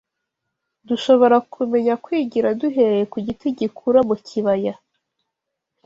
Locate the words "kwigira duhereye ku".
2.03-3.17